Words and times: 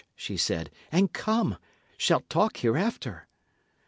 she 0.15 0.35
said, 0.35 0.71
"and 0.91 1.13
come! 1.13 1.57
Shalt 1.95 2.27
talk 2.27 2.57
hereafter." 2.57 3.27